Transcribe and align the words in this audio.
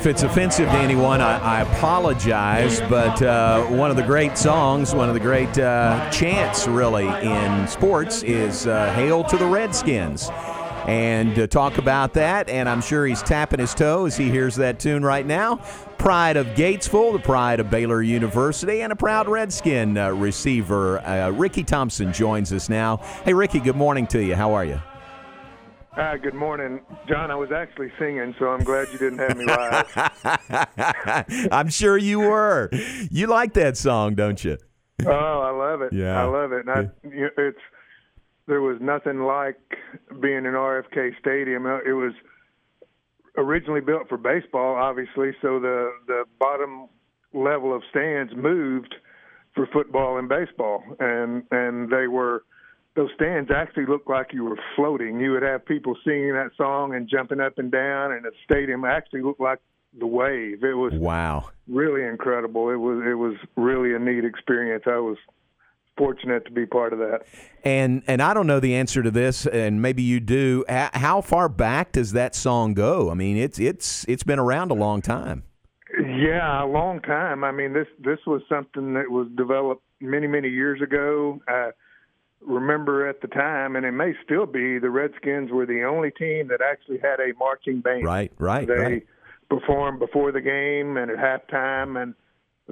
If 0.00 0.06
it's 0.06 0.22
offensive 0.22 0.66
to 0.66 0.78
anyone, 0.78 1.20
I, 1.20 1.58
I 1.58 1.60
apologize. 1.60 2.80
But 2.88 3.20
uh, 3.20 3.66
one 3.66 3.90
of 3.90 3.98
the 3.98 4.02
great 4.02 4.38
songs, 4.38 4.94
one 4.94 5.08
of 5.08 5.14
the 5.14 5.20
great 5.20 5.58
uh, 5.58 6.08
chants, 6.10 6.66
really, 6.66 7.06
in 7.06 7.68
sports 7.68 8.22
is 8.22 8.66
uh, 8.66 8.94
"Hail 8.94 9.22
to 9.24 9.36
the 9.36 9.44
Redskins." 9.44 10.30
And 10.86 11.50
talk 11.50 11.76
about 11.76 12.14
that, 12.14 12.48
and 12.48 12.66
I'm 12.66 12.80
sure 12.80 13.04
he's 13.04 13.20
tapping 13.20 13.60
his 13.60 13.74
toe 13.74 14.06
as 14.06 14.16
he 14.16 14.30
hears 14.30 14.56
that 14.56 14.80
tune 14.80 15.04
right 15.04 15.26
now. 15.26 15.56
Pride 15.98 16.38
of 16.38 16.46
Gatesville, 16.46 17.12
the 17.12 17.18
pride 17.18 17.60
of 17.60 17.68
Baylor 17.68 18.00
University, 18.00 18.80
and 18.80 18.94
a 18.94 18.96
proud 18.96 19.28
Redskin 19.28 19.98
uh, 19.98 20.12
receiver. 20.12 21.00
Uh, 21.00 21.28
Ricky 21.28 21.62
Thompson 21.62 22.10
joins 22.10 22.54
us 22.54 22.70
now. 22.70 23.02
Hey, 23.26 23.34
Ricky, 23.34 23.60
good 23.60 23.76
morning 23.76 24.06
to 24.06 24.24
you. 24.24 24.34
How 24.34 24.54
are 24.54 24.64
you? 24.64 24.80
Uh, 25.96 26.16
good 26.16 26.34
morning, 26.34 26.80
John. 27.08 27.32
I 27.32 27.34
was 27.34 27.50
actually 27.50 27.90
singing, 27.98 28.32
so 28.38 28.46
I'm 28.46 28.62
glad 28.62 28.88
you 28.92 28.98
didn't 28.98 29.18
have 29.18 29.36
me 29.36 29.44
live. 29.44 31.48
I'm 31.52 31.68
sure 31.68 31.98
you 31.98 32.20
were. 32.20 32.70
You 33.10 33.26
like 33.26 33.54
that 33.54 33.76
song, 33.76 34.14
don't 34.14 34.42
you? 34.42 34.56
Oh, 35.04 35.10
I 35.10 35.50
love 35.50 35.82
it. 35.82 35.92
Yeah, 35.92 36.20
I 36.20 36.24
love 36.26 36.52
it. 36.52 36.66
And 36.66 36.70
I, 36.70 36.80
you 37.02 37.22
know, 37.22 37.30
it's 37.38 37.58
there 38.46 38.60
was 38.60 38.78
nothing 38.80 39.22
like 39.22 39.58
being 40.20 40.38
in 40.38 40.54
RFK 40.54 41.18
Stadium. 41.18 41.66
Uh, 41.66 41.78
it 41.78 41.92
was 41.92 42.12
originally 43.36 43.80
built 43.80 44.08
for 44.08 44.16
baseball, 44.16 44.76
obviously, 44.76 45.32
so 45.42 45.58
the 45.58 45.90
the 46.06 46.22
bottom 46.38 46.88
level 47.32 47.74
of 47.74 47.82
stands 47.90 48.32
moved 48.36 48.94
for 49.56 49.66
football 49.72 50.18
and 50.18 50.28
baseball, 50.28 50.84
and 51.00 51.42
and 51.50 51.90
they 51.90 52.06
were 52.06 52.44
those 52.96 53.10
stands 53.14 53.50
actually 53.54 53.86
looked 53.86 54.08
like 54.08 54.32
you 54.32 54.44
were 54.44 54.58
floating. 54.76 55.20
You 55.20 55.32
would 55.32 55.42
have 55.42 55.64
people 55.64 55.96
singing 56.04 56.32
that 56.32 56.50
song 56.56 56.94
and 56.94 57.08
jumping 57.08 57.40
up 57.40 57.58
and 57.58 57.70
down, 57.70 58.12
and 58.12 58.24
the 58.24 58.32
stadium 58.44 58.84
actually 58.84 59.22
looked 59.22 59.40
like 59.40 59.60
the 59.98 60.06
wave. 60.06 60.64
It 60.64 60.74
was 60.74 60.92
wow, 60.94 61.50
really 61.68 62.04
incredible. 62.04 62.70
It 62.70 62.76
was 62.76 63.02
it 63.06 63.14
was 63.14 63.36
really 63.56 63.94
a 63.94 63.98
neat 63.98 64.24
experience. 64.24 64.84
I 64.86 64.98
was 64.98 65.16
fortunate 65.96 66.44
to 66.46 66.50
be 66.50 66.66
part 66.66 66.92
of 66.92 66.98
that. 66.98 67.20
And 67.64 68.02
and 68.06 68.22
I 68.22 68.34
don't 68.34 68.46
know 68.46 68.60
the 68.60 68.74
answer 68.74 69.02
to 69.02 69.10
this, 69.10 69.46
and 69.46 69.80
maybe 69.80 70.02
you 70.02 70.18
do. 70.18 70.64
How 70.68 71.20
far 71.20 71.48
back 71.48 71.92
does 71.92 72.12
that 72.12 72.34
song 72.34 72.74
go? 72.74 73.10
I 73.10 73.14
mean, 73.14 73.36
it's 73.36 73.58
it's 73.58 74.04
it's 74.08 74.22
been 74.22 74.38
around 74.38 74.70
a 74.70 74.74
long 74.74 75.02
time. 75.02 75.44
Yeah, 75.98 76.64
a 76.64 76.66
long 76.66 77.00
time. 77.00 77.44
I 77.44 77.52
mean, 77.52 77.72
this 77.72 77.88
this 77.98 78.18
was 78.26 78.42
something 78.48 78.94
that 78.94 79.10
was 79.10 79.28
developed 79.36 79.82
many 80.00 80.26
many 80.26 80.48
years 80.48 80.80
ago. 80.80 81.40
Uh, 81.46 81.70
remember 82.40 83.08
at 83.08 83.20
the 83.20 83.28
time, 83.28 83.76
and 83.76 83.84
it 83.84 83.92
may 83.92 84.14
still 84.24 84.46
be, 84.46 84.78
the 84.78 84.90
Redskins 84.90 85.50
were 85.50 85.66
the 85.66 85.84
only 85.84 86.10
team 86.10 86.48
that 86.48 86.60
actually 86.60 86.98
had 86.98 87.20
a 87.20 87.36
marching 87.38 87.80
band. 87.80 88.04
Right, 88.04 88.32
right, 88.38 88.66
they 88.66 88.74
right. 88.74 89.06
performed 89.48 89.98
before 89.98 90.32
the 90.32 90.40
game 90.40 90.96
and 90.96 91.10
at 91.10 91.18
halftime, 91.18 92.00
and 92.02 92.14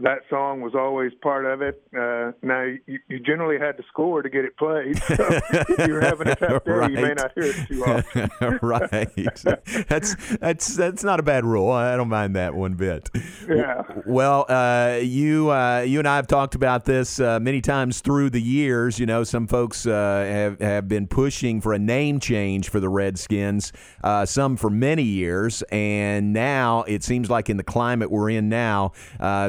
that 0.03 0.21
song 0.31 0.61
was 0.61 0.75
always 0.75 1.13
part 1.23 1.45
of 1.47 1.63
it. 1.63 1.83
Uh, 1.97 2.33
now 2.43 2.63
you, 2.87 2.99
you, 3.09 3.19
generally 3.21 3.59
had 3.59 3.77
to 3.77 3.83
score 3.89 4.23
to 4.23 4.31
get 4.31 4.45
it 4.45 4.57
played. 4.57 5.01
So 5.19 5.27
if 5.27 5.89
you're 5.89 6.01
having 6.01 6.29
a 6.29 6.37
tough 6.37 6.65
day, 6.65 6.71
right. 6.71 6.91
you 6.91 6.97
may 6.97 7.15
not 7.15 7.33
hear 7.35 7.45
it 7.45 7.67
too 7.67 7.85
often. 7.85 8.59
right. 8.63 9.09
That's 9.89 10.15
that's 10.37 10.77
that's 10.77 11.03
not 11.03 11.19
a 11.19 11.23
bad 11.23 11.45
rule. 11.45 11.71
I 11.73 11.97
don't 11.97 12.09
mind 12.09 12.37
that 12.37 12.55
one 12.55 12.75
bit. 12.75 13.11
Yeah. 13.49 13.83
Well, 14.07 14.45
uh, 14.49 14.99
you 15.03 15.51
uh, 15.51 15.81
you 15.81 15.99
and 15.99 16.07
I 16.07 16.17
have 16.17 16.27
talked 16.27 16.55
about 16.55 16.85
this 16.85 17.19
uh, 17.21 17.41
many 17.41 17.61
times 17.61 18.01
through 18.01 18.31
the 18.31 18.41
years. 18.41 18.99
You 18.99 19.07
know, 19.07 19.25
some 19.25 19.47
folks 19.47 19.87
uh, 19.87 19.91
have 19.91 20.61
have 20.61 20.89
been 20.89 21.07
pushing 21.07 21.61
for 21.61 21.73
a 21.73 21.79
name 21.79 22.21
change 22.21 22.69
for 22.69 22.81
the 22.81 22.89
Redskins. 22.89 23.73
Uh, 24.05 24.27
some 24.27 24.57
for 24.57 24.71
many 24.71 25.03
years, 25.03 25.63
and 25.71 26.33
now 26.33 26.83
it 26.83 27.03
seems 27.03 27.31
like 27.31 27.49
in 27.49 27.57
the 27.57 27.65
climate 27.65 28.11
we're 28.11 28.31
in 28.31 28.49
now, 28.49 28.93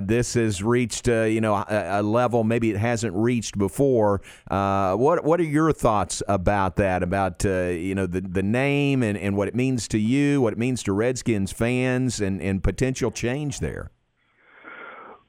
this 0.01 0.35
has 0.39 0.63
reached 0.63 1.07
uh, 1.07 1.23
you 1.23 1.41
know 1.41 1.53
a, 1.53 1.99
a, 1.99 2.03
level 2.03 2.43
maybe 2.43 2.71
it 2.71 2.77
hasn't 2.77 3.15
reached 3.15 3.57
before. 3.57 4.21
Uh, 4.49 4.95
what 4.95 5.23
what 5.23 5.39
are 5.39 5.43
your 5.43 5.71
thoughts 5.71 6.23
about 6.27 6.77
that? 6.77 7.03
About 7.03 7.45
uh, 7.45 7.67
you 7.67 7.93
know 7.93 8.07
the 8.07 8.21
the 8.21 8.43
name 8.43 9.03
and, 9.03 9.17
and 9.17 9.37
what 9.37 9.47
it 9.47 9.55
means 9.55 9.87
to 9.89 9.99
you, 9.99 10.41
what 10.41 10.53
it 10.53 10.59
means 10.59 10.81
to 10.83 10.93
Redskins 10.93 11.51
fans, 11.51 12.19
and 12.19 12.41
and 12.41 12.63
potential 12.63 13.11
change 13.11 13.59
there. 13.59 13.91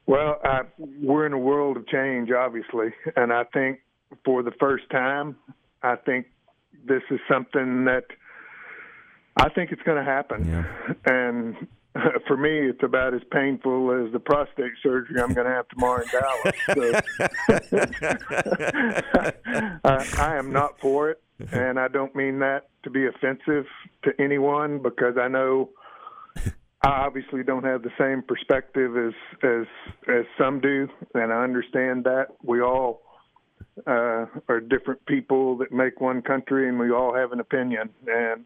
Well, 0.06 0.40
uh, 0.44 0.62
we're 0.78 1.26
in 1.26 1.32
a 1.32 1.38
world 1.38 1.76
of 1.76 1.86
change, 1.86 2.30
obviously, 2.32 2.88
and 3.14 3.32
I 3.32 3.44
think 3.44 3.80
for 4.24 4.42
the 4.42 4.50
first 4.58 4.90
time, 4.90 5.36
I 5.82 5.96
think 5.96 6.26
this 6.84 7.02
is 7.10 7.20
something 7.30 7.84
that 7.84 8.06
I 9.36 9.48
think 9.50 9.72
it's 9.72 9.82
going 9.82 9.98
to 9.98 10.10
happen. 10.10 10.48
Yeah. 10.48 10.94
And 11.06 11.68
for 12.26 12.36
me, 12.36 12.68
it's 12.68 12.82
about 12.82 13.14
as 13.14 13.22
painful 13.32 14.04
as 14.04 14.12
the 14.12 14.20
prostate 14.20 14.72
surgery 14.82 15.20
I'm 15.20 15.34
going 15.34 15.46
to 15.46 15.52
have 15.52 15.68
tomorrow 15.68 16.02
in 16.02 16.08
Dallas. 16.08 16.54
So, 16.74 17.00
I, 19.84 20.06
I 20.18 20.36
am 20.36 20.52
not 20.52 20.78
for 20.80 21.10
it, 21.10 21.22
and 21.52 21.78
I 21.80 21.88
don't 21.88 22.14
mean 22.14 22.38
that 22.40 22.68
to 22.84 22.90
be 22.90 23.06
offensive 23.06 23.66
to 24.04 24.12
anyone 24.20 24.80
because 24.82 25.16
I 25.20 25.28
know 25.28 25.70
I 26.82 26.88
obviously 26.88 27.42
don't 27.42 27.64
have 27.64 27.82
the 27.82 27.90
same 27.98 28.22
perspective 28.22 28.96
as 28.96 29.12
as 29.42 29.66
as 30.08 30.24
some 30.38 30.60
do, 30.60 30.88
and 31.14 31.32
I 31.32 31.42
understand 31.42 32.04
that 32.04 32.28
we 32.42 32.62
all 32.62 33.02
uh, 33.86 34.26
are 34.48 34.60
different 34.60 35.04
people 35.06 35.58
that 35.58 35.72
make 35.72 36.00
one 36.00 36.22
country, 36.22 36.68
and 36.68 36.78
we 36.78 36.90
all 36.90 37.14
have 37.14 37.32
an 37.32 37.40
opinion, 37.40 37.90
and 38.06 38.44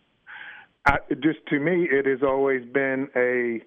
I, 0.86 0.98
just 1.22 1.38
to 1.48 1.58
me, 1.58 1.88
it 1.90 2.06
has 2.06 2.22
always 2.22 2.64
been 2.64 3.08
a. 3.16 3.62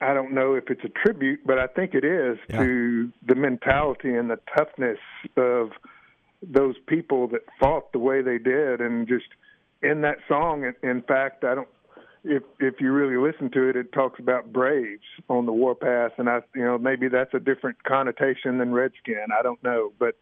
I 0.00 0.14
don't 0.14 0.32
know 0.32 0.54
if 0.54 0.64
it's 0.68 0.84
a 0.84 0.88
tribute, 0.88 1.40
but 1.44 1.58
I 1.58 1.66
think 1.66 1.94
it 1.94 2.04
is 2.04 2.38
yeah. 2.48 2.58
to 2.58 3.12
the 3.26 3.34
mentality 3.34 4.14
and 4.14 4.30
the 4.30 4.38
toughness 4.56 4.98
of 5.36 5.70
those 6.40 6.76
people 6.86 7.26
that 7.28 7.40
fought 7.58 7.90
the 7.92 7.98
way 7.98 8.22
they 8.22 8.38
did, 8.38 8.80
and 8.80 9.08
just 9.08 9.26
in 9.82 10.02
that 10.02 10.18
song. 10.28 10.72
In 10.82 11.02
fact, 11.02 11.44
I 11.44 11.54
don't. 11.54 11.68
If 12.24 12.42
if 12.58 12.80
you 12.80 12.92
really 12.92 13.16
listen 13.16 13.50
to 13.52 13.68
it, 13.68 13.76
it 13.76 13.92
talks 13.92 14.18
about 14.18 14.52
braves 14.52 15.04
on 15.28 15.46
the 15.46 15.52
warpath, 15.52 16.12
and 16.18 16.28
I, 16.28 16.40
you 16.54 16.64
know, 16.64 16.76
maybe 16.76 17.08
that's 17.08 17.32
a 17.32 17.38
different 17.38 17.84
connotation 17.84 18.58
than 18.58 18.72
redskin. 18.72 19.26
I 19.36 19.42
don't 19.42 19.62
know, 19.62 19.92
but 20.00 20.16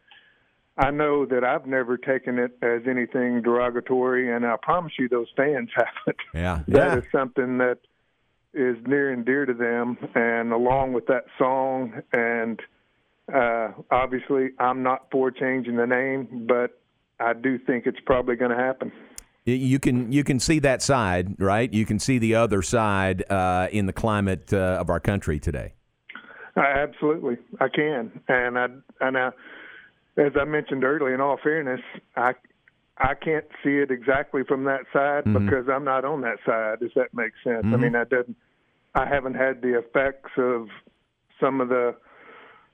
I 0.78 0.91
know 0.91 1.25
that 1.26 1.42
I've 1.42 1.66
never 1.66 1.97
taken 1.97 2.38
it 2.38 2.59
as 2.62 2.82
anything 2.87 3.41
derogatory, 3.42 4.34
and 4.34 4.44
I 4.44 4.56
promise 4.60 4.92
you, 4.98 5.09
those 5.09 5.28
fans 5.37 5.70
haven't. 5.76 6.16
Yeah, 6.34 6.60
that 6.69 6.88
yeah. 6.92 6.98
is 6.98 7.04
something 7.10 7.59
that 7.59 7.78
is 8.53 8.76
near 8.87 9.12
and 9.12 9.25
dear 9.25 9.47
to 9.47 9.54
them. 9.54 9.97
And 10.14 10.53
along 10.53 10.92
with 10.92 11.06
that 11.06 11.25
song, 11.38 12.03
and 12.12 12.60
uh, 13.32 13.69
obviously, 13.91 14.50
I'm 14.59 14.82
not 14.82 15.06
for 15.10 15.31
changing 15.31 15.76
the 15.76 15.87
name, 15.87 16.47
but 16.47 16.78
I 17.20 17.32
do 17.32 17.58
think 17.58 17.87
it's 17.87 18.00
probably 18.04 18.37
going 18.37 18.50
to 18.50 18.62
happen. 18.62 18.93
You 19.44 19.78
can 19.78 20.10
you 20.10 20.25
can 20.25 20.41
see 20.41 20.58
that 20.58 20.82
side, 20.82 21.41
right? 21.41 21.72
You 21.72 21.87
can 21.87 22.00
see 22.00 22.19
the 22.19 22.34
other 22.34 22.62
side 22.62 23.25
uh, 23.31 23.69
in 23.70 23.87
the 23.87 23.93
climate 23.93 24.53
uh, 24.53 24.78
of 24.81 24.91
our 24.91 24.98
country 24.98 25.38
today. 25.38 25.75
absolutely, 26.56 27.38
I 27.60 27.69
can, 27.69 28.10
and 28.26 28.58
I 28.58 28.66
and 29.00 29.16
I 29.16 29.31
as 30.17 30.33
I 30.41 30.45
mentioned 30.45 30.85
earlier, 30.85 31.15
in 31.15 31.21
all 31.21 31.39
fairness, 31.43 31.81
I 32.17 32.33
I 32.99 33.15
can't 33.15 33.45
see 33.63 33.77
it 33.77 33.91
exactly 33.91 34.43
from 34.45 34.65
that 34.65 34.81
side 34.93 35.25
mm-hmm. 35.25 35.45
because 35.45 35.67
I'm 35.71 35.85
not 35.85 36.05
on 36.05 36.23
that 36.23 36.39
side. 36.47 36.81
Does 36.81 36.93
that 36.97 37.13
make 37.13 37.33
sense? 37.45 37.65
Mm-hmm. 37.65 37.75
I 37.75 37.77
mean, 37.77 37.97
I 37.97 38.05
doesn't. 38.05 38.37
I 38.95 39.07
haven't 39.07 39.35
had 39.35 39.61
the 39.61 39.79
effects 39.79 40.31
of 40.39 40.69
some 41.39 41.61
of 41.61 41.69
the 41.69 41.95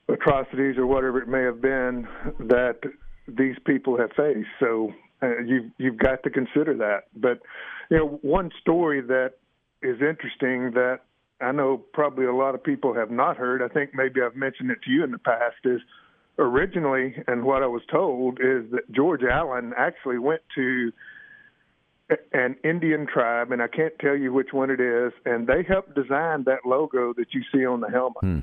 atrocities 0.07 0.77
or 0.77 0.87
whatever 0.87 1.21
it 1.21 1.27
may 1.27 1.43
have 1.43 1.61
been 1.61 2.07
that 2.39 2.79
these 3.27 3.55
people 3.65 3.97
have 3.97 4.11
faced. 4.15 4.47
So 4.59 4.93
uh, 5.21 5.39
you've 5.45 5.71
you've 5.77 5.97
got 5.97 6.23
to 6.23 6.29
consider 6.29 6.75
that. 6.77 7.05
But 7.15 7.41
you 7.89 7.97
know, 7.97 8.19
one 8.21 8.51
story 8.61 9.01
that 9.01 9.33
is 9.81 9.97
interesting 10.01 10.71
that 10.71 10.99
I 11.41 11.51
know 11.51 11.77
probably 11.93 12.25
a 12.25 12.33
lot 12.33 12.55
of 12.55 12.63
people 12.63 12.93
have 12.93 13.11
not 13.11 13.35
heard. 13.35 13.61
I 13.61 13.67
think 13.67 13.91
maybe 13.93 14.21
I've 14.21 14.35
mentioned 14.35 14.71
it 14.71 14.81
to 14.85 14.91
you 14.91 15.03
in 15.03 15.11
the 15.11 15.17
past. 15.17 15.57
Is 15.65 15.81
originally, 16.37 17.15
and 17.27 17.43
what 17.43 17.63
I 17.63 17.67
was 17.67 17.81
told 17.91 18.39
is 18.39 18.69
that 18.71 18.91
George 18.91 19.21
Allen 19.23 19.73
actually 19.77 20.17
went 20.17 20.41
to 20.55 20.91
an 22.33 22.55
Indian 22.63 23.07
tribe, 23.11 23.51
and 23.51 23.61
I 23.61 23.67
can't 23.67 23.93
tell 23.99 24.15
you 24.15 24.33
which 24.33 24.49
one 24.51 24.69
it 24.69 24.79
is, 24.79 25.13
and 25.25 25.47
they 25.47 25.63
helped 25.67 25.95
design 25.95 26.43
that 26.45 26.59
logo 26.65 27.13
that 27.13 27.27
you 27.31 27.41
see 27.51 27.65
on 27.65 27.81
the 27.81 27.89
helmet. 27.89 28.21
Hmm. 28.21 28.39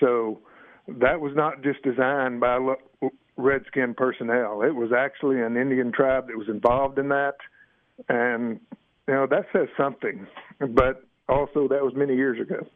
So 0.00 0.40
that 0.88 1.20
was 1.20 1.32
not 1.34 1.62
just 1.62 1.82
designed 1.82 2.40
by 2.40 2.58
Redskin 3.36 3.94
personnel. 3.94 4.62
It 4.62 4.74
was 4.74 4.90
actually 4.96 5.40
an 5.40 5.56
Indian 5.56 5.92
tribe 5.92 6.28
that 6.28 6.36
was 6.36 6.48
involved 6.48 6.98
in 6.98 7.08
that, 7.08 7.36
and 8.08 8.60
you 9.08 9.14
know 9.14 9.26
that 9.26 9.46
says 9.52 9.68
something. 9.76 10.26
But 10.58 11.04
also, 11.28 11.68
that 11.68 11.82
was 11.82 11.92
many 11.94 12.14
years 12.14 12.40
ago. 12.40 12.66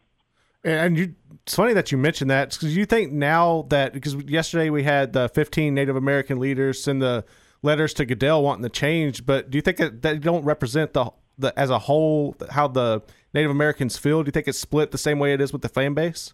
And 0.65 0.99
you, 0.99 1.15
it's 1.45 1.55
funny 1.55 1.75
that 1.75 1.93
you 1.93 1.99
mentioned 1.99 2.31
that 2.31 2.51
because 2.51 2.77
you 2.77 2.87
think 2.87 3.13
now 3.13 3.67
that 3.69 3.93
because 3.93 4.15
yesterday 4.15 4.71
we 4.71 4.83
had 4.83 5.13
the 5.13 5.29
15 5.29 5.75
Native 5.75 5.97
American 5.97 6.39
leaders 6.39 6.83
send 6.83 7.01
the 7.01 7.25
letters 7.63 7.95
to 7.95 8.05
Goodell 8.05 8.43
wanting 8.43 8.65
to 8.65 8.69
change, 8.69 9.25
but 9.27 9.51
do 9.51 9.59
you 9.59 9.63
think 9.63 9.77
that 9.77 10.03
they 10.03 10.19
don't 10.19 10.45
represent 10.45 10.93
the 10.93 11.11
the 11.39 11.59
as 11.59 11.71
a 11.71 11.79
whole 11.79 12.35
how 12.51 12.69
the 12.69 13.03
Native 13.35 13.51
Americans 13.51 13.97
feel? 13.97 14.23
Do 14.23 14.29
you 14.29 14.33
think 14.33 14.49
it's 14.49 14.59
split 14.59 14.91
the 14.91 14.99
same 14.99 15.19
way 15.19 15.33
it 15.33 15.41
is 15.41 15.53
with 15.53 15.63
the 15.63 15.69
fan 15.69 15.95
base? 15.95 16.33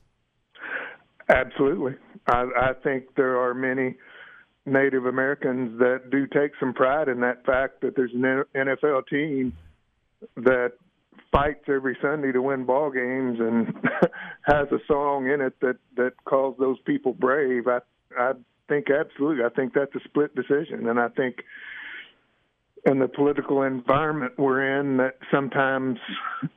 Absolutely. 1.28 1.94
I, 2.26 2.46
I 2.56 2.72
think 2.82 3.14
there 3.16 3.40
are 3.40 3.54
many 3.54 3.96
Native 4.66 5.06
Americans 5.06 5.78
that 5.78 6.10
do 6.10 6.26
take 6.26 6.52
some 6.60 6.72
pride 6.72 7.08
in 7.08 7.20
that 7.20 7.44
fact 7.44 7.80
that 7.80 7.96
there's 7.96 8.12
an 8.14 8.44
NFL 8.54 9.06
team 9.08 9.56
that 10.36 10.72
fights 11.31 11.64
every 11.69 11.97
Sunday 12.03 12.32
to 12.32 12.43
win 12.43 12.64
ball 12.64 12.91
games 12.91 13.38
and 13.41 13.69
has 14.43 14.69
a 14.70 14.79
song 14.87 15.31
in 15.31 15.41
it 15.41 15.59
that 15.61 15.76
that 15.97 16.12
calls 16.25 16.56
those 16.59 16.79
people 16.85 17.12
brave. 17.12 17.67
I 17.67 17.79
I 18.19 18.32
think 18.69 18.87
absolutely. 18.91 19.44
I 19.44 19.49
think 19.49 19.75
that's 19.75 19.94
a 19.94 20.00
split 20.05 20.35
decision, 20.35 20.88
and 20.88 21.00
I 21.00 21.09
think 21.09 21.37
in 22.85 22.99
the 22.99 23.09
political 23.09 23.62
environment 23.62 24.32
we're 24.38 24.81
in 24.81 24.97
that 24.97 25.17
sometimes 25.31 25.99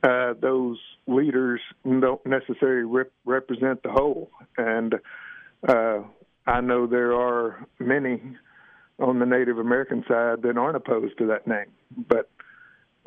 uh, 0.02 0.34
those 0.40 0.78
leaders 1.06 1.60
don't 1.84 2.24
necessarily 2.26 2.84
rep- 2.84 3.12
represent 3.24 3.82
the 3.82 3.90
whole. 3.90 4.30
And 4.58 4.96
uh, 5.68 6.00
I 6.46 6.60
know 6.60 6.86
there 6.86 7.14
are 7.14 7.66
many 7.78 8.20
on 8.98 9.18
the 9.18 9.26
Native 9.26 9.58
American 9.58 10.04
side 10.08 10.42
that 10.42 10.56
aren't 10.56 10.76
opposed 10.76 11.16
to 11.18 11.26
that 11.26 11.46
name, 11.46 11.70
but 12.08 12.28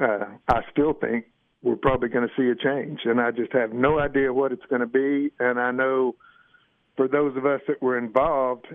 uh, 0.01 0.25
I 0.47 0.61
still 0.71 0.93
think 0.93 1.25
we're 1.61 1.75
probably 1.75 2.09
going 2.09 2.27
to 2.27 2.33
see 2.37 2.49
a 2.49 2.55
change, 2.55 3.01
and 3.05 3.19
I 3.19 3.31
just 3.31 3.51
have 3.53 3.73
no 3.73 3.99
idea 3.99 4.33
what 4.33 4.51
it's 4.51 4.65
going 4.69 4.81
to 4.81 4.87
be. 4.87 5.31
And 5.39 5.59
I 5.59 5.71
know 5.71 6.15
for 6.95 7.07
those 7.07 7.35
of 7.35 7.45
us 7.45 7.61
that 7.67 7.81
were 7.81 7.97
involved, 7.97 8.67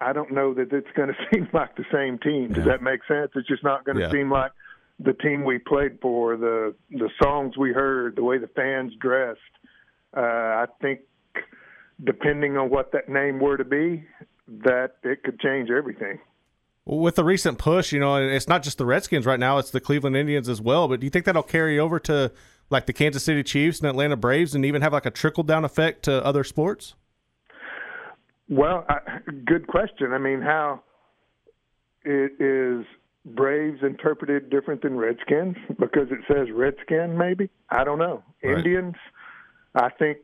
I 0.00 0.12
don't 0.12 0.32
know 0.32 0.54
that 0.54 0.72
it's 0.72 0.88
going 0.96 1.08
to 1.14 1.14
seem 1.32 1.48
like 1.52 1.76
the 1.76 1.84
same 1.92 2.18
team. 2.18 2.48
Does 2.48 2.58
yeah. 2.66 2.72
that 2.72 2.82
make 2.82 3.00
sense? 3.06 3.30
It's 3.34 3.48
just 3.48 3.64
not 3.64 3.84
going 3.84 3.96
to 3.96 4.02
yeah. 4.02 4.10
seem 4.10 4.30
like 4.30 4.52
the 4.98 5.12
team 5.12 5.44
we 5.44 5.58
played 5.58 5.98
for, 6.00 6.36
the 6.36 6.74
the 6.90 7.10
songs 7.22 7.56
we 7.56 7.72
heard, 7.72 8.16
the 8.16 8.22
way 8.22 8.38
the 8.38 8.46
fans 8.48 8.92
dressed. 9.00 9.40
Uh, 10.16 10.20
I 10.20 10.66
think 10.80 11.00
depending 12.02 12.56
on 12.56 12.70
what 12.70 12.92
that 12.92 13.08
name 13.08 13.40
were 13.40 13.56
to 13.56 13.64
be, 13.64 14.04
that 14.48 14.96
it 15.02 15.22
could 15.22 15.40
change 15.40 15.70
everything. 15.70 16.18
With 16.86 17.16
the 17.16 17.24
recent 17.24 17.58
push, 17.58 17.92
you 17.92 18.00
know, 18.00 18.16
it's 18.16 18.48
not 18.48 18.62
just 18.62 18.78
the 18.78 18.86
Redskins 18.86 19.26
right 19.26 19.40
now; 19.40 19.58
it's 19.58 19.70
the 19.70 19.80
Cleveland 19.80 20.16
Indians 20.16 20.48
as 20.48 20.60
well. 20.60 20.88
But 20.88 21.00
do 21.00 21.06
you 21.06 21.10
think 21.10 21.24
that'll 21.24 21.42
carry 21.42 21.78
over 21.78 21.98
to 22.00 22.32
like 22.70 22.86
the 22.86 22.92
Kansas 22.92 23.24
City 23.24 23.42
Chiefs 23.42 23.80
and 23.80 23.88
Atlanta 23.88 24.16
Braves, 24.16 24.54
and 24.54 24.64
even 24.64 24.82
have 24.82 24.92
like 24.92 25.06
a 25.06 25.10
trickle 25.10 25.42
down 25.42 25.64
effect 25.64 26.04
to 26.04 26.24
other 26.24 26.44
sports? 26.44 26.94
Well, 28.48 28.84
I, 28.88 28.98
good 29.44 29.66
question. 29.66 30.12
I 30.12 30.18
mean, 30.18 30.42
how 30.42 30.82
it 32.04 32.32
is 32.38 32.84
Braves 33.24 33.78
interpreted 33.82 34.50
different 34.50 34.82
than 34.82 34.96
Redskins 34.96 35.56
because 35.78 36.08
it 36.10 36.20
says 36.28 36.48
Redskin, 36.52 37.16
maybe? 37.16 37.48
I 37.70 37.84
don't 37.84 37.98
know. 37.98 38.22
Right. 38.42 38.58
Indians, 38.58 38.96
I 39.74 39.88
think 39.88 40.18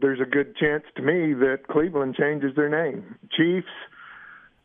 there's 0.00 0.20
a 0.20 0.24
good 0.24 0.56
chance 0.56 0.84
to 0.96 1.02
me 1.02 1.34
that 1.34 1.66
Cleveland 1.68 2.14
changes 2.14 2.54
their 2.54 2.68
name. 2.68 3.16
Chiefs, 3.36 3.66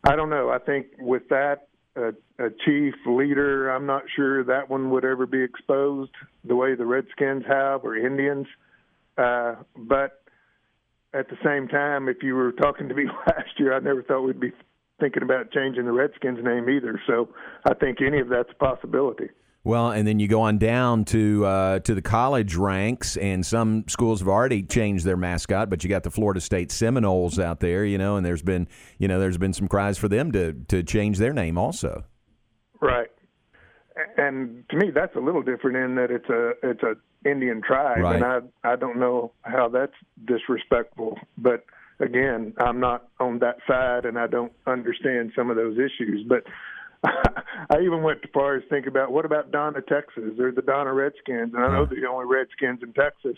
I 0.06 0.14
don't 0.14 0.30
know. 0.30 0.50
I 0.50 0.58
think 0.58 0.86
with 0.98 1.28
that, 1.30 1.68
a, 1.96 2.10
a 2.38 2.50
chief 2.64 2.94
leader, 3.06 3.70
I'm 3.70 3.86
not 3.86 4.02
sure 4.14 4.44
that 4.44 4.68
one 4.68 4.90
would 4.90 5.04
ever 5.04 5.26
be 5.26 5.42
exposed 5.42 6.12
the 6.44 6.54
way 6.54 6.74
the 6.74 6.84
Redskins 6.84 7.44
have 7.48 7.84
or 7.84 7.96
Indians. 7.96 8.46
Uh, 9.18 9.56
but 9.76 10.22
at 11.12 11.28
the 11.28 11.36
same 11.44 11.68
time, 11.68 12.08
if 12.08 12.22
you 12.22 12.34
were 12.34 12.52
talking 12.52 12.88
to 12.88 12.94
me 12.94 13.04
last 13.26 13.58
year, 13.58 13.74
I 13.74 13.80
never 13.80 14.02
thought 14.02 14.22
we'd 14.22 14.38
be 14.38 14.52
thinking 15.00 15.22
about 15.22 15.50
changing 15.50 15.84
the 15.84 15.92
Redskins 15.92 16.38
name 16.42 16.68
either. 16.68 17.00
So 17.06 17.30
I 17.64 17.74
think 17.74 17.98
any 18.00 18.20
of 18.20 18.28
that's 18.28 18.50
a 18.50 18.54
possibility. 18.54 19.28
Well, 19.66 19.90
and 19.90 20.06
then 20.06 20.20
you 20.20 20.28
go 20.28 20.42
on 20.42 20.58
down 20.58 21.04
to 21.06 21.44
uh, 21.44 21.78
to 21.80 21.96
the 21.96 22.00
college 22.00 22.54
ranks, 22.54 23.16
and 23.16 23.44
some 23.44 23.82
schools 23.88 24.20
have 24.20 24.28
already 24.28 24.62
changed 24.62 25.04
their 25.04 25.16
mascot. 25.16 25.70
But 25.70 25.82
you 25.82 25.90
got 25.90 26.04
the 26.04 26.10
Florida 26.12 26.40
State 26.40 26.70
Seminoles 26.70 27.40
out 27.40 27.58
there, 27.58 27.84
you 27.84 27.98
know, 27.98 28.14
and 28.14 28.24
there's 28.24 28.42
been 28.42 28.68
you 28.98 29.08
know 29.08 29.18
there's 29.18 29.38
been 29.38 29.52
some 29.52 29.66
cries 29.66 29.98
for 29.98 30.06
them 30.06 30.30
to 30.30 30.52
to 30.68 30.84
change 30.84 31.18
their 31.18 31.32
name 31.32 31.58
also. 31.58 32.04
Right, 32.80 33.10
and 34.16 34.62
to 34.68 34.76
me 34.76 34.92
that's 34.94 35.16
a 35.16 35.20
little 35.20 35.42
different 35.42 35.78
in 35.78 35.96
that 35.96 36.12
it's 36.12 36.28
a 36.28 36.52
it's 36.62 36.84
a 36.84 36.94
Indian 37.28 37.60
tribe, 37.60 37.98
right. 37.98 38.14
and 38.14 38.24
I 38.24 38.38
I 38.62 38.76
don't 38.76 39.00
know 39.00 39.32
how 39.42 39.68
that's 39.68 39.96
disrespectful. 40.26 41.18
But 41.38 41.64
again, 41.98 42.54
I'm 42.58 42.78
not 42.78 43.08
on 43.18 43.40
that 43.40 43.56
side, 43.66 44.04
and 44.04 44.16
I 44.16 44.28
don't 44.28 44.52
understand 44.68 45.32
some 45.34 45.50
of 45.50 45.56
those 45.56 45.76
issues. 45.76 46.24
But 46.28 46.44
I 47.70 47.80
even 47.80 48.02
went 48.02 48.20
as 48.22 48.30
far 48.32 48.56
as 48.56 48.62
think 48.70 48.86
about 48.86 49.12
what 49.12 49.24
about 49.24 49.50
Donna, 49.50 49.80
Texas? 49.82 50.24
They're 50.36 50.52
the 50.52 50.62
Donna 50.62 50.92
Redskins, 50.92 51.54
and 51.54 51.64
I 51.64 51.72
know 51.72 51.86
they're 51.86 52.00
the 52.00 52.08
only 52.08 52.26
Redskins 52.26 52.80
in 52.82 52.92
Texas. 52.92 53.36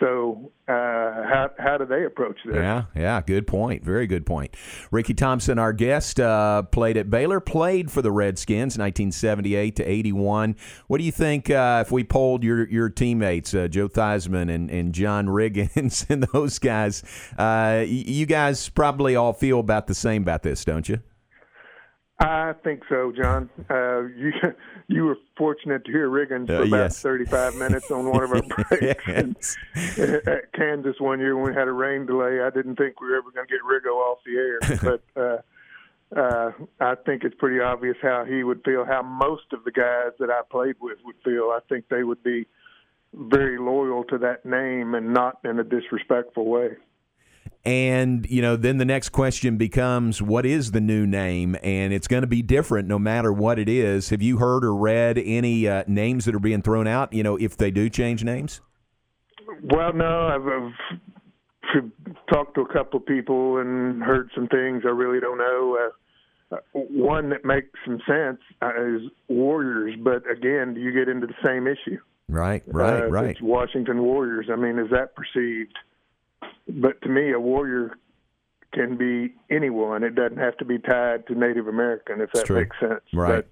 So 0.00 0.50
uh, 0.66 0.72
how 0.72 1.50
how 1.58 1.78
do 1.78 1.86
they 1.86 2.04
approach 2.04 2.38
this? 2.44 2.56
Yeah, 2.56 2.84
yeah, 2.96 3.20
good 3.20 3.46
point. 3.46 3.84
Very 3.84 4.08
good 4.08 4.26
point. 4.26 4.56
Ricky 4.90 5.14
Thompson, 5.14 5.58
our 5.58 5.72
guest, 5.72 6.18
uh, 6.18 6.62
played 6.62 6.96
at 6.96 7.10
Baylor, 7.10 7.38
played 7.38 7.92
for 7.92 8.02
the 8.02 8.10
Redskins, 8.10 8.76
1978 8.76 9.76
to 9.76 9.84
81. 9.84 10.56
What 10.88 10.98
do 10.98 11.04
you 11.04 11.12
think 11.12 11.48
uh, 11.48 11.84
if 11.86 11.92
we 11.92 12.02
polled 12.02 12.42
your 12.42 12.68
your 12.68 12.88
teammates, 12.88 13.54
uh, 13.54 13.68
Joe 13.68 13.88
Theismann 13.88 14.52
and, 14.52 14.68
and 14.68 14.92
John 14.92 15.26
Riggins 15.26 16.06
and 16.10 16.24
those 16.24 16.58
guys? 16.58 17.04
Uh, 17.38 17.84
you 17.86 18.26
guys 18.26 18.68
probably 18.68 19.14
all 19.14 19.32
feel 19.32 19.60
about 19.60 19.86
the 19.86 19.94
same 19.94 20.22
about 20.22 20.42
this, 20.42 20.64
don't 20.64 20.88
you? 20.88 21.00
I 22.18 22.52
think 22.62 22.82
so, 22.88 23.12
John. 23.12 23.50
Uh, 23.68 24.02
you 24.02 24.32
you 24.88 25.04
were 25.04 25.16
fortunate 25.36 25.84
to 25.84 25.90
hear 25.90 26.08
Riggins 26.08 26.46
for 26.46 26.62
uh, 26.62 26.66
about 26.66 26.76
yes. 26.84 27.00
35 27.00 27.56
minutes 27.56 27.90
on 27.90 28.08
one 28.08 28.22
of 28.22 28.32
our 28.32 28.42
breaks. 28.68 29.56
yes. 29.86 30.26
at 30.26 30.52
Kansas 30.52 30.96
one 31.00 31.18
year 31.18 31.36
when 31.36 31.52
we 31.52 31.58
had 31.58 31.66
a 31.66 31.72
rain 31.72 32.06
delay, 32.06 32.40
I 32.40 32.50
didn't 32.50 32.76
think 32.76 33.00
we 33.00 33.08
were 33.08 33.16
ever 33.16 33.30
going 33.32 33.46
to 33.46 33.52
get 33.52 33.62
Riggo 33.62 33.94
off 33.96 34.18
the 34.24 34.36
air. 34.36 35.00
but 35.14 35.20
uh, 35.20 36.18
uh, 36.18 36.52
I 36.80 36.94
think 37.04 37.24
it's 37.24 37.34
pretty 37.36 37.60
obvious 37.60 37.96
how 38.00 38.24
he 38.24 38.44
would 38.44 38.62
feel, 38.64 38.84
how 38.84 39.02
most 39.02 39.52
of 39.52 39.64
the 39.64 39.72
guys 39.72 40.12
that 40.20 40.30
I 40.30 40.42
played 40.48 40.76
with 40.80 40.98
would 41.04 41.16
feel. 41.24 41.50
I 41.50 41.58
think 41.68 41.88
they 41.88 42.04
would 42.04 42.22
be 42.22 42.46
very 43.12 43.58
loyal 43.58 44.04
to 44.04 44.18
that 44.18 44.44
name 44.44 44.94
and 44.94 45.12
not 45.12 45.38
in 45.44 45.58
a 45.58 45.64
disrespectful 45.64 46.46
way. 46.46 46.76
And, 47.66 48.26
you 48.28 48.42
know, 48.42 48.56
then 48.56 48.76
the 48.76 48.84
next 48.84 49.08
question 49.08 49.56
becomes 49.56 50.20
what 50.20 50.44
is 50.44 50.72
the 50.72 50.82
new 50.82 51.06
name? 51.06 51.56
And 51.62 51.94
it's 51.94 52.06
going 52.06 52.20
to 52.20 52.26
be 52.26 52.42
different 52.42 52.88
no 52.88 52.98
matter 52.98 53.32
what 53.32 53.58
it 53.58 53.70
is. 53.70 54.10
Have 54.10 54.20
you 54.20 54.36
heard 54.36 54.64
or 54.64 54.74
read 54.74 55.16
any 55.18 55.66
uh, 55.66 55.84
names 55.86 56.26
that 56.26 56.34
are 56.34 56.40
being 56.40 56.60
thrown 56.60 56.86
out, 56.86 57.12
you 57.14 57.22
know, 57.22 57.36
if 57.36 57.56
they 57.56 57.70
do 57.70 57.88
change 57.88 58.22
names? 58.22 58.60
Well, 59.62 59.94
no, 59.94 60.26
I've, 60.26 60.46
I've 60.46 61.90
talked 62.30 62.54
to 62.56 62.60
a 62.60 62.72
couple 62.72 63.00
of 63.00 63.06
people 63.06 63.58
and 63.58 64.02
heard 64.02 64.30
some 64.34 64.46
things 64.48 64.82
I 64.84 64.90
really 64.90 65.20
don't 65.20 65.38
know. 65.38 65.78
Uh, 66.50 66.56
uh 66.56 66.58
one 66.72 67.30
that 67.30 67.46
makes 67.46 67.68
some 67.86 67.98
sense 68.06 68.40
uh, 68.60 68.72
is 68.76 69.02
Warriors, 69.28 69.94
but 70.02 70.28
again, 70.30 70.76
you 70.76 70.92
get 70.92 71.08
into 71.08 71.26
the 71.26 71.34
same 71.42 71.66
issue. 71.66 71.98
Right, 72.28 72.62
right, 72.66 73.04
uh, 73.04 73.06
right. 73.06 73.40
Washington 73.40 74.02
Warriors. 74.02 74.48
I 74.52 74.56
mean, 74.56 74.78
is 74.78 74.90
that 74.90 75.14
perceived? 75.14 75.76
But 76.68 77.00
to 77.02 77.08
me, 77.08 77.32
a 77.32 77.40
warrior 77.40 77.98
can 78.72 78.96
be 78.96 79.34
anyone. 79.50 80.02
It 80.02 80.14
doesn't 80.14 80.38
have 80.38 80.56
to 80.58 80.64
be 80.64 80.78
tied 80.78 81.26
to 81.28 81.34
Native 81.34 81.68
American, 81.68 82.20
if 82.20 82.30
that 82.32 82.50
makes 82.50 82.76
sense. 82.80 83.02
Right. 83.12 83.44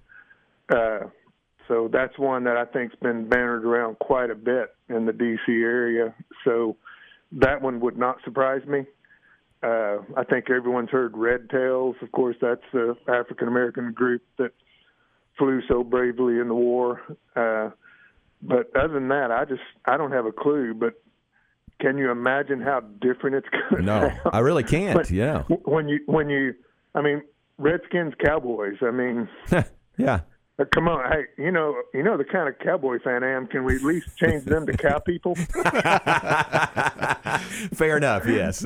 But, 0.67 0.77
uh, 0.77 0.99
so 1.67 1.89
that's 1.91 2.17
one 2.17 2.43
that 2.43 2.57
I 2.57 2.65
think's 2.65 2.95
been 2.95 3.29
bannered 3.29 3.65
around 3.65 3.99
quite 3.99 4.29
a 4.29 4.35
bit 4.35 4.75
in 4.89 5.05
the 5.05 5.13
D.C. 5.13 5.51
area. 5.51 6.13
So 6.43 6.75
that 7.31 7.61
one 7.61 7.79
would 7.79 7.97
not 7.97 8.17
surprise 8.23 8.65
me. 8.67 8.85
Uh, 9.61 9.99
I 10.17 10.25
think 10.29 10.49
everyone's 10.49 10.89
heard 10.89 11.15
Red 11.15 11.49
Tails. 11.49 11.95
Of 12.01 12.11
course, 12.11 12.35
that's 12.41 12.63
the 12.73 12.97
African 13.07 13.47
American 13.47 13.93
group 13.93 14.21
that 14.37 14.51
flew 15.37 15.61
so 15.69 15.83
bravely 15.83 16.39
in 16.39 16.49
the 16.49 16.53
war. 16.53 17.01
Uh, 17.33 17.69
but 18.41 18.75
other 18.75 18.93
than 18.93 19.07
that, 19.07 19.31
I 19.31 19.45
just 19.45 19.61
I 19.85 19.95
don't 19.95 20.11
have 20.11 20.25
a 20.25 20.33
clue. 20.33 20.73
But 20.73 21.01
can 21.79 21.97
you 21.97 22.11
imagine 22.11 22.61
how 22.61 22.81
different 23.01 23.37
it's 23.37 23.47
going 23.49 23.69
to 23.69 23.75
be? 23.77 23.83
No, 23.83 24.09
sound? 24.09 24.19
I 24.25 24.39
really 24.39 24.63
can't. 24.75 24.95
But 24.95 25.11
yeah. 25.11 25.43
When 25.43 25.87
you 25.87 25.99
when 26.05 26.29
you, 26.29 26.53
I 26.95 27.01
mean, 27.01 27.21
Redskins, 27.57 28.13
Cowboys. 28.23 28.77
I 28.81 28.91
mean, 28.91 29.27
yeah. 29.97 30.21
Uh, 30.59 30.65
come 30.71 30.87
on, 30.87 31.11
hey, 31.11 31.23
you 31.43 31.51
know, 31.51 31.75
you 31.95 32.03
know 32.03 32.15
the 32.15 32.23
kind 32.23 32.47
of 32.47 32.59
cowboy 32.59 32.99
fan 33.03 33.23
I 33.23 33.31
am. 33.31 33.47
Can 33.47 33.63
we 33.63 33.75
at 33.75 33.81
least 33.81 34.15
change 34.17 34.45
them 34.45 34.67
to 34.67 34.77
cow 34.77 34.99
people? 34.99 35.33
Fair 37.73 37.97
enough. 37.97 38.27
Yes. 38.27 38.63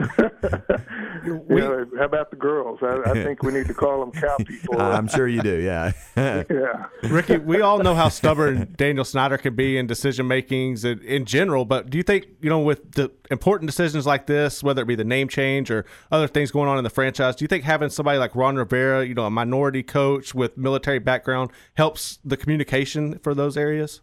you 1.24 1.44
know, 1.48 1.86
how 1.98 2.04
about 2.04 2.30
the 2.30 2.36
girls? 2.36 2.78
I, 2.82 3.10
I 3.10 3.12
think 3.12 3.42
we 3.42 3.52
need 3.52 3.66
to 3.66 3.74
call 3.74 4.00
them 4.00 4.12
cow 4.12 4.36
people. 4.38 4.80
I'm 4.80 5.08
sure 5.08 5.28
you 5.28 5.42
do. 5.42 5.60
Yeah. 5.60 5.92
yeah. 6.16 6.86
Ricky, 7.02 7.36
we 7.36 7.60
all 7.60 7.78
know 7.78 7.94
how 7.94 8.08
stubborn 8.08 8.74
Daniel 8.76 9.04
Snyder 9.04 9.36
can 9.36 9.54
be 9.54 9.76
in 9.76 9.86
decision 9.86 10.26
makings 10.26 10.84
in, 10.84 11.00
in 11.00 11.24
general, 11.26 11.64
but 11.64 11.90
do 11.90 11.98
you 11.98 12.04
think, 12.04 12.26
you 12.40 12.48
know, 12.48 12.60
with 12.60 12.92
the 12.92 13.10
important 13.30 13.68
decisions 13.68 14.06
like 14.06 14.26
this, 14.26 14.62
whether 14.62 14.82
it 14.82 14.86
be 14.86 14.94
the 14.94 15.04
name 15.04 15.28
change 15.28 15.70
or 15.70 15.84
other 16.10 16.26
things 16.26 16.50
going 16.50 16.68
on 16.68 16.78
in 16.78 16.84
the 16.84 16.90
franchise, 16.90 17.36
do 17.36 17.44
you 17.44 17.48
think 17.48 17.64
having 17.64 17.90
somebody 17.90 18.18
like 18.18 18.34
Ron 18.34 18.56
Rivera, 18.56 19.04
you 19.04 19.14
know, 19.14 19.26
a 19.26 19.30
minority 19.30 19.82
coach 19.82 20.34
with 20.34 20.56
military 20.56 20.98
background 20.98 21.50
helps 21.74 22.18
the 22.24 22.36
communication 22.36 23.18
for 23.18 23.34
those 23.34 23.56
areas? 23.56 24.00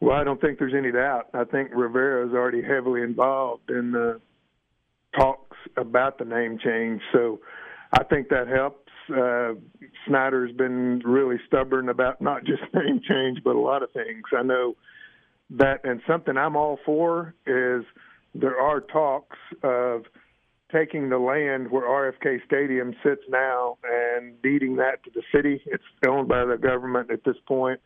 Well, 0.00 0.16
I 0.16 0.24
don't 0.24 0.40
think 0.40 0.58
there's 0.58 0.74
any 0.74 0.90
doubt. 0.90 1.28
I 1.34 1.44
think 1.44 1.70
Rivera 1.74 2.26
is 2.26 2.32
already 2.32 2.62
heavily 2.62 3.02
involved 3.02 3.70
in 3.70 3.92
the 3.92 4.20
talks 5.16 5.56
about 5.76 6.18
the 6.18 6.24
name 6.24 6.58
change, 6.62 7.00
so 7.12 7.40
I 7.92 8.04
think 8.04 8.28
that 8.28 8.48
helps. 8.48 8.88
Uh, 9.08 9.54
Snyder's 10.06 10.52
been 10.52 11.02
really 11.04 11.36
stubborn 11.46 11.88
about 11.88 12.20
not 12.20 12.44
just 12.44 12.62
name 12.74 13.00
change, 13.08 13.38
but 13.44 13.56
a 13.56 13.60
lot 13.60 13.82
of 13.82 13.90
things. 13.92 14.22
I 14.36 14.42
know 14.42 14.76
that, 15.50 15.80
and 15.84 16.00
something 16.06 16.36
I'm 16.36 16.56
all 16.56 16.78
for 16.84 17.34
is 17.46 17.84
there 18.34 18.58
are 18.60 18.80
talks 18.80 19.36
of 19.62 20.04
taking 20.70 21.08
the 21.08 21.18
land 21.18 21.70
where 21.72 21.82
RFK 21.82 22.44
Stadium 22.46 22.94
sits 23.02 23.22
now 23.28 23.76
and 23.82 24.40
deeding 24.40 24.76
that 24.76 25.02
to 25.02 25.10
the 25.12 25.22
city. 25.34 25.60
It's 25.66 25.82
owned 26.06 26.28
by 26.28 26.44
the 26.44 26.56
government 26.56 27.10
at 27.10 27.24
this 27.24 27.36
point 27.48 27.80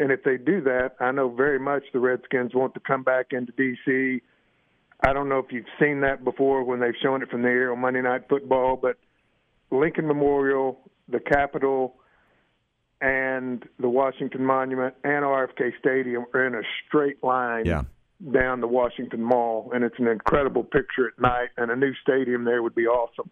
and 0.00 0.10
if 0.10 0.22
they 0.24 0.38
do 0.38 0.62
that, 0.62 0.92
I 0.98 1.10
know 1.12 1.28
very 1.28 1.58
much 1.58 1.82
the 1.92 1.98
Redskins 1.98 2.54
want 2.54 2.72
to 2.74 2.80
come 2.80 3.02
back 3.02 3.26
into 3.32 3.52
D.C. 3.52 4.22
I 5.02 5.12
don't 5.12 5.28
know 5.28 5.38
if 5.38 5.46
you've 5.50 5.64
seen 5.80 6.00
that 6.00 6.24
before 6.24 6.64
when 6.64 6.80
they've 6.80 6.94
shown 7.02 7.22
it 7.22 7.30
from 7.30 7.42
the 7.42 7.48
air 7.48 7.72
on 7.72 7.80
Monday 7.80 8.02
Night 8.02 8.22
Football, 8.28 8.76
but 8.76 8.96
Lincoln 9.70 10.06
Memorial, 10.06 10.78
the 11.08 11.20
Capitol, 11.20 11.94
and 13.00 13.64
the 13.78 13.88
Washington 13.88 14.44
Monument 14.44 14.94
and 15.04 15.24
RFK 15.24 15.72
Stadium 15.78 16.26
are 16.34 16.46
in 16.46 16.54
a 16.54 16.62
straight 16.86 17.22
line 17.24 17.64
yeah. 17.64 17.82
down 18.32 18.60
the 18.60 18.66
Washington 18.66 19.22
Mall, 19.22 19.70
and 19.74 19.84
it's 19.84 19.98
an 19.98 20.06
incredible 20.06 20.64
picture 20.64 21.08
at 21.08 21.20
night. 21.20 21.48
And 21.56 21.70
a 21.70 21.76
new 21.76 21.92
stadium 22.02 22.44
there 22.44 22.62
would 22.62 22.74
be 22.74 22.86
awesome. 22.86 23.30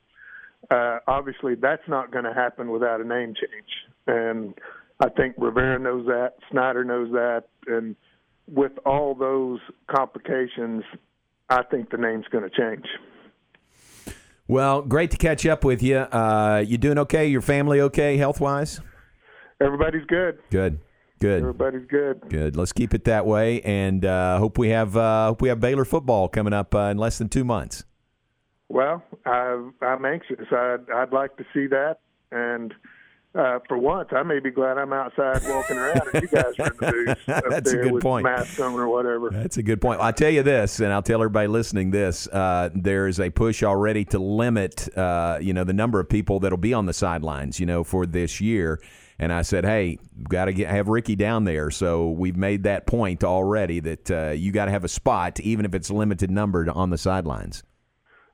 Uh, 0.71 0.99
obviously, 1.07 1.55
that's 1.55 1.87
not 1.87 2.11
going 2.11 2.25
to 2.25 2.33
happen 2.33 2.71
without 2.71 3.01
a 3.01 3.05
name 3.05 3.35
change, 3.35 3.69
and 4.07 4.55
I 5.01 5.09
think 5.11 5.37
Rivera 5.39 5.79
knows 5.79 6.07
that, 6.07 6.35
Snyder 6.51 6.83
knows 6.83 7.13
that, 7.13 7.45
and 7.67 7.95
with 8.49 8.73
all 8.85 9.15
those 9.15 9.61
complications, 9.95 10.83
I 11.51 11.63
think 11.63 11.91
the 11.91 11.97
name's 11.97 12.27
going 12.31 12.49
to 12.49 12.51
change. 12.51 12.87
Well, 14.47 14.83
great 14.83 15.11
to 15.11 15.17
catch 15.17 15.45
up 15.47 15.65
with 15.65 15.83
you. 15.83 15.99
Uh, 15.99 16.65
you 16.67 16.79
doing 16.79 16.99
okay? 16.99 17.27
Your 17.27 17.43
family 17.43 17.81
okay, 17.83 18.17
health 18.17 18.41
wise? 18.41 18.81
Everybody's 19.61 20.07
good. 20.07 20.39
Good. 20.51 20.81
Good. 21.21 21.41
Everybody's 21.41 21.87
good. 21.89 22.23
Good. 22.29 22.57
Let's 22.57 22.73
keep 22.73 22.95
it 22.95 23.05
that 23.05 23.27
way, 23.27 23.61
and 23.63 24.05
uh, 24.05 24.39
hope 24.39 24.57
we 24.57 24.69
have 24.69 24.97
uh, 24.97 25.27
hope 25.27 25.43
we 25.43 25.49
have 25.49 25.59
Baylor 25.59 25.85
football 25.85 26.29
coming 26.29 26.53
up 26.53 26.75
uh, 26.75 26.91
in 26.93 26.97
less 26.97 27.19
than 27.19 27.29
two 27.29 27.45
months. 27.45 27.85
Well, 28.69 29.03
I, 29.27 29.69
I'm 29.83 30.05
anxious. 30.05 30.47
I'd, 30.53 30.89
I'd 30.95 31.13
like 31.13 31.37
to 31.39 31.45
see 31.53 31.67
that, 31.69 31.99
and 32.31 32.73
uh, 33.35 33.59
for 33.69 33.77
once, 33.77 34.09
I 34.13 34.23
may 34.23 34.41
be 34.41 34.51
glad 34.51 34.79
I'm 34.79 34.93
outside 34.93 35.43
walking 35.47 35.77
around 35.77 36.03
and 36.13 36.23
you 36.23 36.29
guys 36.29 36.53
are 36.59 36.67
in 36.67 36.77
the 36.79 37.15
booth. 37.27 37.43
That's 37.51 37.73
a 37.73 37.77
good 37.77 38.01
point. 38.01 38.25
Masks 38.25 38.59
on 38.59 38.75
or 38.75 38.89
whatever. 38.89 39.31
That's 39.31 39.59
a 39.59 39.63
good 39.63 39.81
point. 39.81 40.01
I'll 40.01 40.13
tell 40.13 40.31
you 40.31 40.43
this, 40.43 40.81
and 40.81 40.93
I'll 40.93 41.03
tell 41.03 41.21
everybody 41.21 41.47
listening 41.47 41.91
this: 41.91 42.27
uh, 42.29 42.71
there 42.75 43.07
is 43.07 43.21
a 43.21 43.31
push 43.31 43.63
already 43.63 44.05
to 44.07 44.19
limit, 44.19 44.89
uh, 44.97 45.39
you 45.41 45.53
know, 45.53 45.65
the 45.65 45.75
number 45.75 46.01
of 46.01 46.09
people 46.09 46.41
that'll 46.41 46.57
be 46.59 46.73
on 46.73 46.87
the 46.87 46.95
sidelines, 46.95 47.61
you 47.61 47.67
know, 47.67 47.85
for 47.85 48.07
this 48.07 48.41
year. 48.41 48.81
And 49.21 49.33
I 49.33 49.43
said, 49.43 49.65
hey, 49.65 49.99
got 50.29 50.45
to 50.45 50.65
have 50.65 50.89
Ricky 50.89 51.17
down 51.17 51.45
there. 51.45 51.73
So 51.73 52.11
we've 52.11 52.37
made 52.37 52.63
that 52.63 52.87
point 52.87 53.25
already 53.25 53.81
that 53.81 54.11
uh, 54.11 54.31
you 54.31 54.53
got 54.53 54.67
to 54.67 54.71
have 54.71 54.85
a 54.85 54.89
spot, 54.89 55.41
even 55.41 55.65
if 55.65 55.75
it's 55.75 55.91
limited 55.91 56.31
number 56.31 56.71
on 56.71 56.91
the 56.91 56.99
sidelines. 56.99 57.65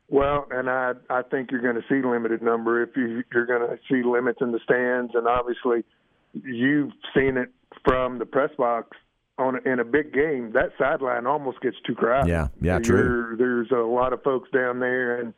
Well, 0.09 0.47
and 0.51 0.69
I 0.69 0.93
I 1.09 1.23
think 1.23 1.51
you're 1.51 1.63
going 1.63 1.77
to 1.77 1.85
see 1.89 2.07
limited 2.07 2.43
number 2.43 2.83
if 2.83 2.97
you 2.97 3.25
you're 3.33 3.47
going 3.47 3.69
to 3.69 3.79
see 3.89 4.03
limits 4.03 4.39
in 4.41 4.53
the 4.53 4.61
stands, 4.63 5.15
and 5.15 5.27
obviously 5.27 5.85
you've 6.33 6.93
seen 7.15 7.37
it 7.37 7.51
from 7.85 8.19
the 8.19 8.27
press 8.27 8.51
box 8.57 8.97
on 9.39 9.67
in 9.67 9.81
a 9.81 9.85
big 9.85 10.13
game. 10.13 10.53
That 10.53 10.73
sideline 10.79 11.27
almost 11.27 11.61
gets 11.61 11.77
too 11.87 11.95
crowded. 11.95 12.29
Yeah, 12.29 12.49
yeah, 12.61 12.79
true. 12.79 13.35
There's 13.39 13.71
a 13.71 13.87
lot 13.87 14.13
of 14.13 14.23
folks 14.23 14.51
down 14.51 14.81
there, 14.81 15.21
and 15.21 15.35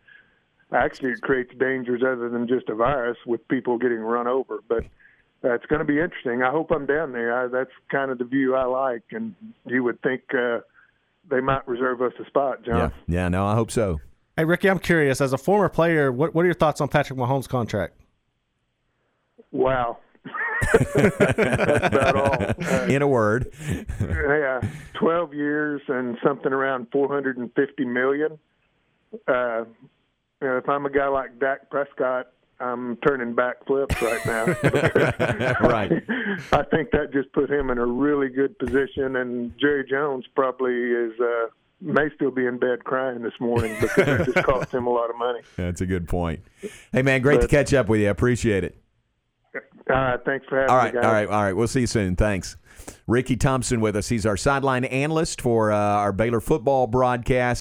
actually 0.72 1.12
it 1.12 1.22
creates 1.22 1.52
dangers 1.58 2.02
other 2.02 2.28
than 2.28 2.48
just 2.48 2.68
a 2.68 2.74
virus 2.74 3.18
with 3.26 3.46
people 3.48 3.78
getting 3.78 4.00
run 4.00 4.26
over. 4.26 4.58
But 4.68 4.84
uh, 5.44 5.54
it's 5.54 5.66
going 5.66 5.78
to 5.80 5.84
be 5.84 6.00
interesting. 6.00 6.42
I 6.42 6.50
hope 6.50 6.70
I'm 6.70 6.86
down 6.86 7.12
there. 7.12 7.44
I, 7.44 7.46
that's 7.48 7.70
kind 7.90 8.10
of 8.10 8.18
the 8.18 8.24
view 8.24 8.54
I 8.54 8.64
like, 8.64 9.04
and 9.12 9.34
you 9.64 9.84
would 9.84 10.02
think 10.02 10.22
uh, 10.34 10.58
they 11.30 11.40
might 11.40 11.66
reserve 11.68 12.02
us 12.02 12.12
a 12.20 12.26
spot, 12.26 12.64
John. 12.64 12.92
Yeah, 13.06 13.22
yeah, 13.22 13.28
no, 13.28 13.46
I 13.46 13.54
hope 13.54 13.70
so. 13.70 14.00
Hey, 14.36 14.44
Ricky, 14.44 14.68
I'm 14.68 14.78
curious. 14.78 15.20
As 15.22 15.32
a 15.32 15.38
former 15.38 15.68
player, 15.70 16.12
what 16.12 16.34
what 16.34 16.42
are 16.42 16.46
your 16.46 16.54
thoughts 16.54 16.80
on 16.80 16.88
Patrick 16.88 17.18
Mahomes' 17.18 17.48
contract? 17.48 17.94
Wow. 19.50 19.98
That's 20.94 21.86
about 21.94 22.16
all. 22.16 22.64
Uh, 22.66 22.86
In 22.88 23.00
a 23.00 23.08
word. 23.08 23.50
yeah, 24.00 24.60
12 24.94 25.32
years 25.34 25.80
and 25.88 26.18
something 26.22 26.52
around 26.52 26.88
450 26.92 27.84
million. 27.84 28.38
Uh, 29.26 29.64
you 30.42 30.48
know, 30.48 30.58
if 30.58 30.68
I'm 30.68 30.84
a 30.84 30.90
guy 30.90 31.06
like 31.08 31.38
Dak 31.38 31.70
Prescott, 31.70 32.26
I'm 32.60 32.96
turning 32.96 33.34
back 33.34 33.64
flips 33.66 34.00
right 34.02 34.26
now. 34.26 34.44
right. 35.66 35.92
I 36.52 36.62
think 36.70 36.90
that 36.90 37.10
just 37.12 37.32
put 37.32 37.50
him 37.50 37.70
in 37.70 37.78
a 37.78 37.86
really 37.86 38.28
good 38.28 38.58
position, 38.58 39.16
and 39.16 39.52
Jerry 39.58 39.86
Jones 39.88 40.26
probably 40.34 40.74
is. 40.74 41.12
Uh, 41.20 41.46
may 41.80 42.08
still 42.14 42.30
be 42.30 42.46
in 42.46 42.58
bed 42.58 42.84
crying 42.84 43.22
this 43.22 43.34
morning 43.40 43.76
because 43.80 44.08
it 44.08 44.32
just 44.32 44.46
cost 44.46 44.72
him 44.72 44.86
a 44.86 44.90
lot 44.90 45.10
of 45.10 45.16
money. 45.16 45.40
That's 45.56 45.80
a 45.80 45.86
good 45.86 46.08
point. 46.08 46.40
Hey, 46.92 47.02
man, 47.02 47.20
great 47.22 47.40
but, 47.40 47.42
to 47.42 47.48
catch 47.48 47.74
up 47.74 47.88
with 47.88 48.00
you. 48.00 48.06
I 48.06 48.10
appreciate 48.10 48.64
it. 48.64 48.80
All 49.88 49.94
right, 49.94 50.20
thanks 50.24 50.46
for 50.48 50.56
having 50.56 50.70
all 50.70 50.76
right, 50.76 50.94
me. 50.94 51.00
Guys. 51.00 51.06
All 51.06 51.12
right, 51.12 51.28
all 51.28 51.42
right. 51.42 51.52
We'll 51.52 51.68
see 51.68 51.80
you 51.80 51.86
soon. 51.86 52.16
Thanks. 52.16 52.56
Ricky 53.06 53.36
Thompson 53.36 53.80
with 53.80 53.96
us. 53.96 54.08
He's 54.08 54.26
our 54.26 54.36
sideline 54.36 54.84
analyst 54.84 55.40
for 55.40 55.70
uh, 55.70 55.76
our 55.76 56.12
Baylor 56.12 56.40
football 56.40 56.86
broadcast. 56.86 57.54